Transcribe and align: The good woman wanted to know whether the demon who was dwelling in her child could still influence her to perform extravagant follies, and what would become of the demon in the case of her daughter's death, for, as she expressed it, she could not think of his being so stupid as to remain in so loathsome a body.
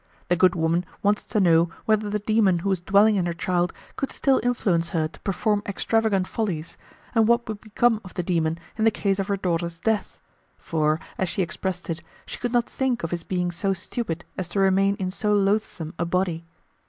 The 0.29 0.35
good 0.35 0.55
woman 0.55 0.83
wanted 1.03 1.29
to 1.29 1.39
know 1.39 1.69
whether 1.85 2.09
the 2.09 2.17
demon 2.17 2.57
who 2.57 2.69
was 2.69 2.79
dwelling 2.79 3.17
in 3.17 3.27
her 3.27 3.33
child 3.33 3.71
could 3.97 4.11
still 4.11 4.39
influence 4.41 4.89
her 4.89 5.07
to 5.07 5.19
perform 5.19 5.61
extravagant 5.67 6.27
follies, 6.27 6.75
and 7.13 7.27
what 7.27 7.47
would 7.47 7.61
become 7.61 8.01
of 8.03 8.15
the 8.15 8.23
demon 8.23 8.57
in 8.79 8.83
the 8.85 8.89
case 8.89 9.19
of 9.19 9.27
her 9.27 9.37
daughter's 9.37 9.79
death, 9.79 10.17
for, 10.57 10.99
as 11.19 11.29
she 11.29 11.43
expressed 11.43 11.87
it, 11.87 12.01
she 12.25 12.39
could 12.39 12.51
not 12.51 12.67
think 12.67 13.03
of 13.03 13.11
his 13.11 13.23
being 13.23 13.51
so 13.51 13.73
stupid 13.73 14.25
as 14.39 14.49
to 14.49 14.59
remain 14.59 14.95
in 14.95 15.11
so 15.11 15.35
loathsome 15.35 15.93
a 15.99 16.05
body. 16.07 16.45